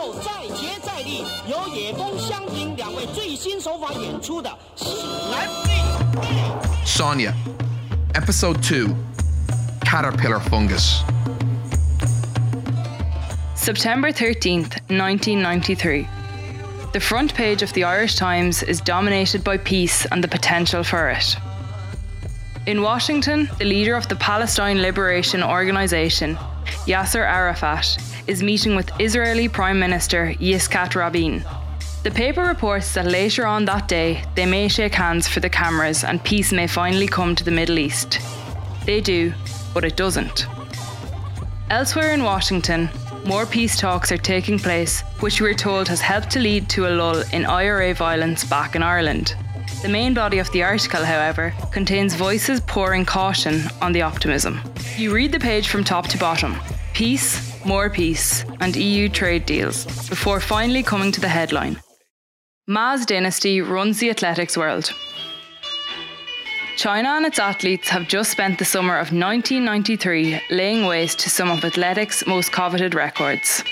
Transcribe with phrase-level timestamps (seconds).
[0.00, 5.70] 后再接再厉，由野宫香平两位最新手法演出的《喜男必
[6.18, 6.22] 备》。
[6.86, 7.32] Sonia,
[8.14, 8.94] Episode 2
[9.84, 11.02] Caterpillar Fungus.
[13.54, 16.06] September 13th, 1993.
[16.92, 21.10] The front page of the Irish Times is dominated by peace and the potential for
[21.10, 21.36] it.
[22.66, 26.38] In Washington, the leader of the Palestine Liberation Organization,
[26.85, 27.97] Yasser Arafat,
[28.27, 31.43] is meeting with Israeli Prime Minister Yitzhak Rabin.
[32.03, 36.03] The paper reports that later on that day, they may shake hands for the cameras
[36.03, 38.19] and peace may finally come to the Middle East.
[38.85, 39.33] They do,
[39.73, 40.47] but it doesn't.
[41.69, 42.89] Elsewhere in Washington,
[43.25, 46.95] more peace talks are taking place, which we're told has helped to lead to a
[46.95, 49.35] lull in IRA violence back in Ireland.
[49.81, 54.61] The main body of the article, however, contains voices pouring caution on the optimism.
[54.95, 56.55] You read the page from top to bottom
[56.93, 61.81] peace, more peace, and EU trade deals, before finally coming to the headline
[62.67, 64.93] Ma's dynasty runs the athletics world.
[66.77, 71.49] China and its athletes have just spent the summer of 1993 laying waste to some
[71.49, 73.63] of athletics' most coveted records.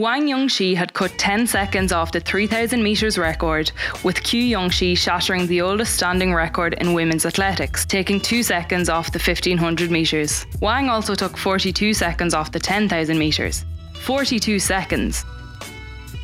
[0.00, 3.70] Wang Junxia had cut 10 seconds off the 3000 metres record,
[4.02, 9.12] with Qu Yunxia shattering the oldest standing record in women's athletics, taking 2 seconds off
[9.12, 10.46] the 1500 metres.
[10.62, 13.66] Wang also took 42 seconds off the 10,000 metres.
[14.00, 15.26] 42 seconds!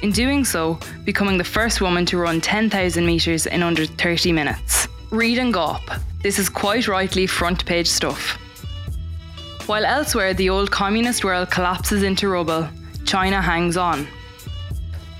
[0.00, 4.88] In doing so, becoming the first woman to run 10,000 metres in under 30 minutes.
[5.10, 6.00] Read and gawp.
[6.22, 8.38] This is quite rightly front page stuff.
[9.66, 12.70] While elsewhere the old communist world collapses into rubble,
[13.06, 14.06] China hangs on.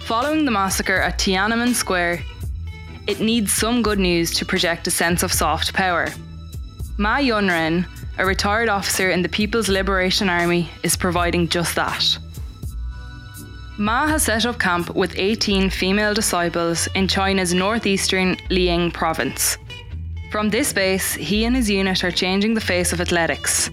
[0.01, 2.23] Following the massacre at Tiananmen Square,
[3.07, 6.09] it needs some good news to project a sense of soft power.
[6.99, 7.87] Ma Junren,
[8.19, 12.19] a retired officer in the People's Liberation Army, is providing just that.
[13.79, 19.59] Ma has set up camp with 18 female disciples in China's northeastern Liaoning province.
[20.33, 23.71] From this base, he and his unit are changing the face of athletics.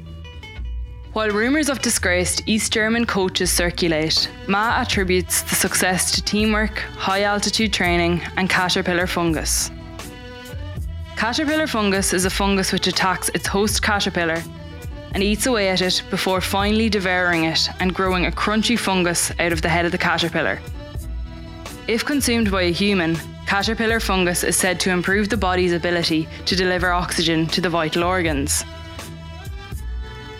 [1.13, 7.21] While rumours of disgraced East German coaches circulate, Ma attributes the success to teamwork, high
[7.21, 9.69] altitude training, and caterpillar fungus.
[11.15, 14.41] Caterpillar fungus is a fungus which attacks its host caterpillar
[15.13, 19.53] and eats away at it before finally devouring it and growing a crunchy fungus out
[19.53, 20.59] of the head of the caterpillar.
[21.87, 26.55] If consumed by a human, caterpillar fungus is said to improve the body's ability to
[26.55, 28.63] deliver oxygen to the vital organs.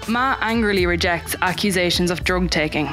[0.08, 2.90] Ma angrily rejects accusations of drug taking.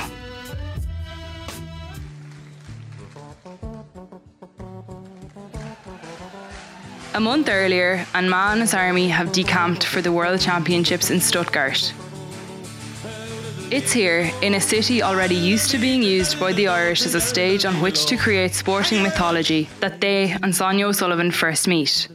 [7.13, 11.21] A month earlier, and Ma and his army have decamped for the World Championships in
[11.21, 11.93] Stuttgart.
[13.71, 17.21] It's here, in a city already used to being used by the Irish as a
[17.21, 22.09] stage on which to create sporting mythology, that they and Sonia O'Sullivan first meet.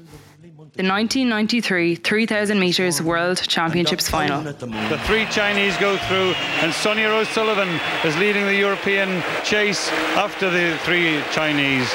[0.76, 4.42] The 1993 3000 metres World Championships final.
[4.44, 9.88] The three Chinese go through, and Sonia O'Sullivan is leading the European chase
[10.20, 11.88] after the three Chinese.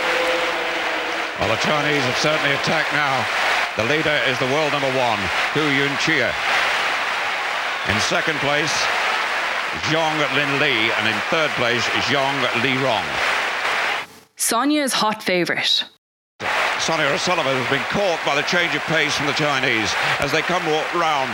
[1.36, 3.20] Well, the Chinese have certainly attacked now.
[3.76, 5.20] The leader is the world number one,
[5.52, 6.32] Qu Yunxia.
[7.92, 8.72] In second place,
[9.92, 13.04] Zhong Lin Li, and in third place, Zhong Li Rong.
[14.36, 15.84] Sonia is hot favourite.
[16.80, 20.40] Sonia O'Sullivan has been caught by the change of pace from the Chinese as they
[20.40, 20.64] come
[20.98, 21.30] round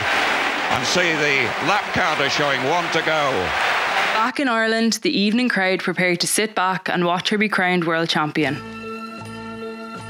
[0.75, 3.31] and see the lap counter showing one to go.
[4.12, 7.85] Back in Ireland, the evening crowd prepared to sit back and watch her be crowned
[7.85, 8.56] world champion.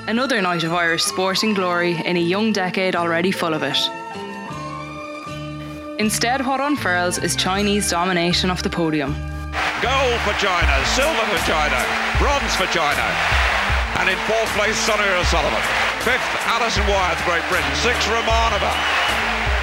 [0.09, 3.77] Another night of Irish sporting glory in a young decade already full of it.
[6.01, 9.13] Instead, what unfurls is Chinese domination of the podium.
[9.83, 11.85] Gold for China, silver for China,
[12.19, 13.56] bronze for China.
[13.99, 15.63] And in fourth place, Sonia O'Sullivan.
[16.03, 17.75] Fifth, Alison Wyeth, Great Britain.
[17.77, 18.73] Sixth, Romanova.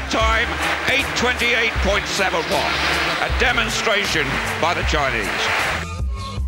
[0.09, 0.47] Time
[0.88, 2.44] 828.71.
[3.22, 4.28] A demonstration
[4.62, 5.28] by the Chinese.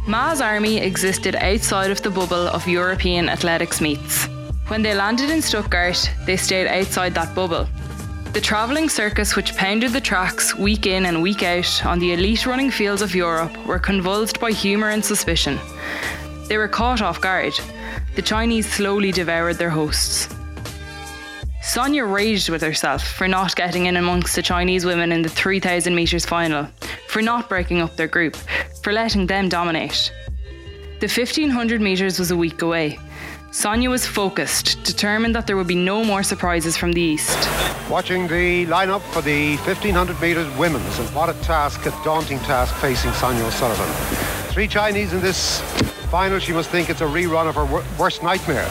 [0.08, 4.28] Ma's army existed outside of the bubble of European athletics meets.
[4.68, 7.68] When they landed in Stuttgart, they stayed outside that bubble.
[8.34, 12.46] The travelling circus which pounded the tracks week in and week out on the elite
[12.46, 15.58] running fields of Europe were convulsed by humour and suspicion.
[16.48, 17.58] They were caught off guard.
[18.16, 20.34] The Chinese slowly devoured their hosts.
[21.62, 25.94] Sonia raged with herself for not getting in amongst the Chinese women in the 3000
[25.94, 26.66] metres final,
[27.10, 28.38] for not breaking up their group,
[28.82, 30.14] for letting them dominate.
[31.02, 32.98] The 1500 metres was a week away.
[33.52, 37.50] Sonia was focused, determined that there would be no more surprises from the east.
[37.90, 42.74] Watching the lineup for the 1500 metres women's, and what a task, a daunting task
[42.76, 43.88] facing Sonia O'Sullivan.
[44.54, 45.62] Three Chinese in this
[46.16, 47.66] final, she must think it's a rerun of her
[48.00, 48.70] worst nightmare.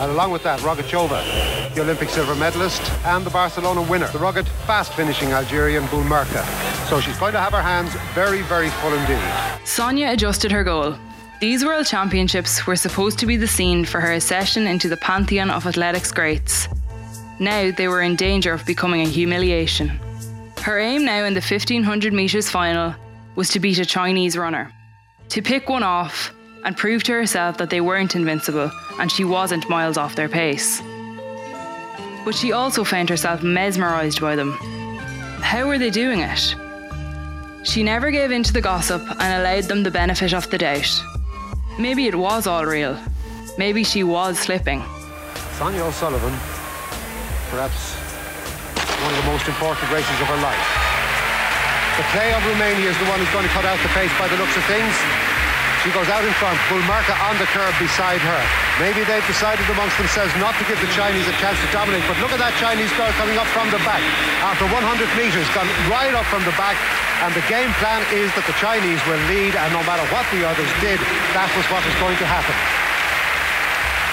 [0.00, 4.46] And along with that, Rogachova, the Olympic silver medalist and the Barcelona winner, the rugged,
[4.66, 6.44] fast finishing Algerian Boulmerka.
[6.90, 9.66] So she's going to have her hands very, very full indeed.
[9.66, 10.94] Sonia adjusted her goal.
[11.40, 15.48] These World Championships were supposed to be the scene for her accession into the pantheon
[15.48, 16.68] of athletics greats.
[17.38, 19.88] Now they were in danger of becoming a humiliation.
[20.60, 22.94] Her aim now in the 1500 metres final
[23.36, 24.70] was to beat a Chinese runner,
[25.30, 26.34] to pick one off
[26.64, 30.82] and prove to herself that they weren't invincible and she wasn't miles off their pace.
[32.24, 34.52] But she also found herself mesmerised by them.
[35.42, 36.56] How were they doing it?
[37.64, 41.02] She never gave in to the gossip and allowed them the benefit of the doubt.
[41.78, 42.98] Maybe it was all real.
[43.58, 44.82] Maybe she was slipping.
[45.58, 46.32] Sonia O'Sullivan,
[47.50, 47.94] perhaps
[49.04, 50.64] one of the most important races of her life.
[51.94, 54.36] Beclea of Romania is the one who's going to cut out the pace by the
[54.36, 55.33] looks of things.
[55.84, 58.42] She goes out in front, Boulmerka on the curb beside her.
[58.80, 62.16] Maybe they've decided amongst themselves not to give the Chinese a chance to dominate, but
[62.24, 64.00] look at that Chinese girl coming up from the back.
[64.40, 64.80] After 100
[65.12, 66.80] metres, gone right up from the back,
[67.20, 70.48] and the game plan is that the Chinese will lead, and no matter what the
[70.48, 70.96] others did,
[71.36, 72.56] that was what was going to happen.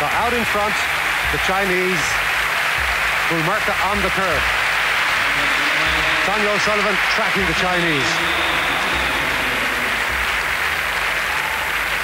[0.04, 0.76] So out in front,
[1.32, 2.04] the Chinese,
[3.32, 4.44] Boulmerka on the curb.
[6.28, 8.51] Sonia O'Sullivan tracking the Chinese.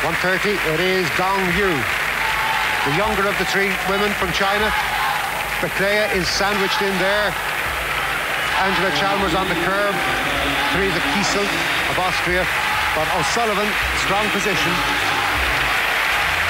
[0.06, 1.74] 130, it is Dong Yu,
[2.86, 4.70] the younger of the three women from China.
[5.58, 7.34] Beclea is sandwiched in there.
[8.62, 9.96] Angela Chalmers on the curb.
[10.74, 11.42] Theresa Kiesl
[11.90, 12.46] of Austria.
[12.94, 13.70] But O'Sullivan,
[14.06, 14.74] strong position,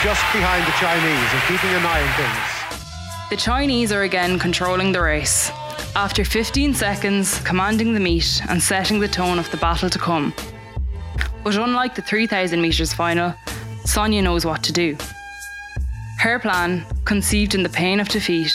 [0.03, 3.29] just behind the Chinese and keeping an eye on things.
[3.29, 5.51] The Chinese are again controlling the race.
[5.95, 10.33] After 15 seconds, commanding the meet and setting the tone of the battle to come.
[11.47, 13.31] But unlike the 3000 metres final,
[13.87, 14.99] Sonia knows what to do.
[16.19, 18.51] Her plan, conceived in the pain of defeat,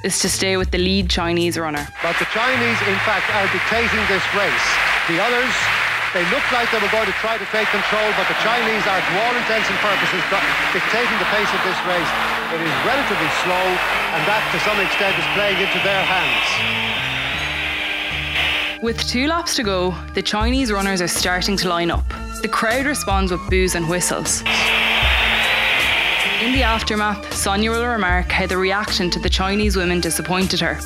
[0.00, 1.84] is to stay with the lead Chinese runner.
[2.00, 4.68] But the Chinese, in fact, are dictating this race.
[5.12, 5.52] The others,
[6.16, 9.04] they looked like they were going to try to take control, but the Chinese are,
[9.04, 10.24] to all intents and purposes,
[10.72, 12.12] dictating the pace of this race.
[12.56, 13.66] It is relatively slow,
[14.16, 17.07] and that, to some extent, is playing into their hands.
[18.80, 22.08] With two laps to go, the Chinese runners are starting to line up.
[22.42, 24.42] The crowd responds with boos and whistles.
[26.40, 30.78] In the aftermath, Sonia will remark how the reaction to the Chinese women disappointed her.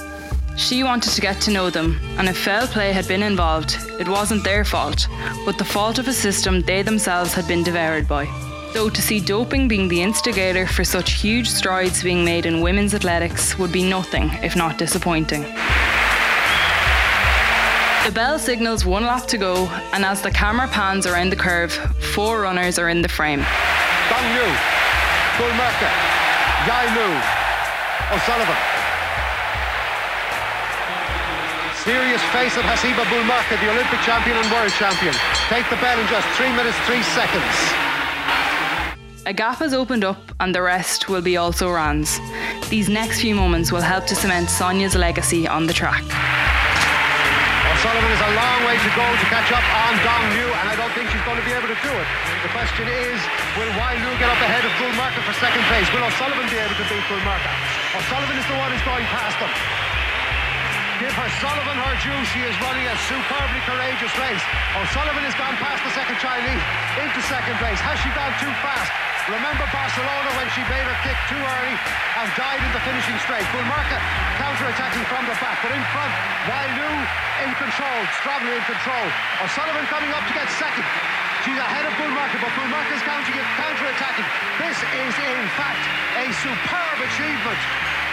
[0.57, 4.09] She wanted to get to know them, and if foul play had been involved, it
[4.09, 5.07] wasn't their fault,
[5.45, 8.25] but the fault of a system they themselves had been devoured by.
[8.73, 12.95] Though to see doping being the instigator for such huge strides being made in women's
[12.95, 15.45] athletics would be nothing if not disappointing.
[18.05, 21.73] The bell signals one lap to go, and as the camera pans around the curve,
[22.13, 23.39] four runners are in the frame.
[24.11, 24.49] Dong Yu,
[25.39, 25.87] Boulmerka,
[26.67, 27.09] Yai Lu,
[28.11, 28.59] O'Sullivan.
[31.85, 35.15] Serious face of Hassiba Boulmerka, the Olympic champion and world champion.
[35.49, 37.55] Take the bell in just three minutes, three seconds.
[39.27, 42.19] A gap has opened up, and the rest will be also Ran's.
[42.69, 46.03] These next few moments will help to cement Sonia's legacy on the track.
[47.83, 50.79] Sullivan is a long way to go to catch up on Dong Yu, and I
[50.79, 52.07] don't think she's going to be able to do it.
[52.47, 53.19] The question is,
[53.59, 55.91] will Wai Lu get up ahead of Boulmerka for second place?
[55.91, 57.51] Will O'Sullivan be able to beat Boulmerka?
[57.99, 59.92] O'Sullivan is the one who's going past them.
[61.03, 62.23] Give her Sullivan her due.
[62.31, 64.39] She is running a superbly courageous race.
[64.79, 66.63] Oh, O'Sullivan has gone past the second Chinese
[66.95, 67.83] into second place.
[67.83, 68.87] Has she gone too fast?
[69.27, 71.75] Remember Barcelona when she made her kick too early
[72.23, 73.43] and died in the finishing straight.
[73.51, 73.99] Boulmerka
[74.39, 76.13] counter-attacking from the back, but in front,
[76.47, 76.91] Wai Lu
[77.47, 79.07] in control, strongly in control.
[79.43, 80.87] Oh, O'Sullivan coming up to get second.
[81.43, 82.55] She's ahead of Boulmerka, but
[83.93, 85.85] This is, in fact,
[86.17, 87.61] a superb achievement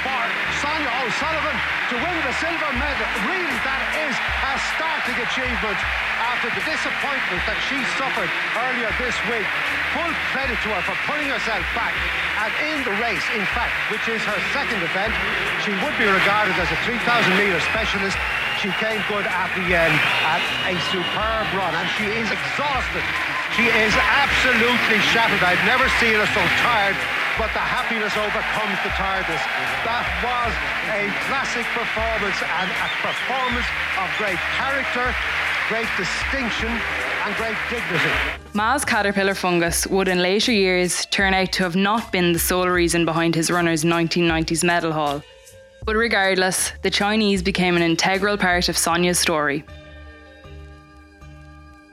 [0.04, 0.24] for
[0.60, 1.56] Sonia O'Sullivan
[1.88, 3.08] to win the silver medal.
[3.24, 5.80] Really, that is a startling achievement
[6.20, 8.28] after the disappointment that she suffered
[8.60, 9.48] earlier this week.
[9.96, 11.96] Full credit to her for pulling herself back.
[12.44, 15.16] And in the race, in fact, which is her second event,
[15.64, 17.00] she would be regarded as a 3,000
[17.40, 18.20] metre specialist.
[18.60, 19.96] She came good at the end
[20.28, 23.06] at a superb run, and she is exhausted.
[23.56, 25.40] She is absolutely shattered.
[25.40, 27.00] I've never seen her so tired
[27.40, 29.40] but the happiness overcomes the tiredness.
[29.88, 30.52] That was
[30.92, 35.08] a classic performance and a performance of great character,
[35.72, 38.12] great distinction and great dignity.
[38.54, 42.68] Ma's caterpillar fungus would in later years turn out to have not been the sole
[42.68, 45.24] reason behind his runner's 1990s medal haul.
[45.90, 49.64] But regardless, the Chinese became an integral part of Sonia's story.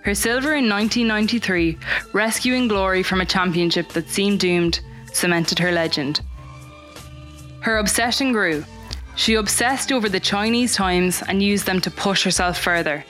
[0.03, 1.79] Her silver in 1993,
[2.13, 4.81] rescuing glory from a championship that seemed doomed,
[5.15, 6.21] cemented her legend.
[7.61, 8.67] Her obsession grew.
[9.15, 13.03] She obsessed over the Chinese times and used them to push herself further.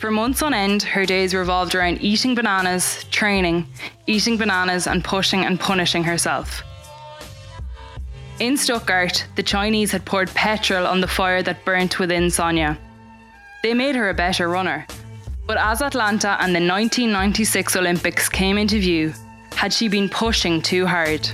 [0.00, 3.68] For months on end, her days revolved around eating bananas, training,
[4.08, 6.64] eating bananas, and pushing and punishing herself.
[8.40, 12.76] In Stuttgart, the Chinese had poured petrol on the fire that burnt within Sonia.
[13.62, 14.86] They made her a better runner.
[15.46, 19.12] But as Atlanta and the 1996 Olympics came into view,
[19.54, 21.28] had she been pushing too hard?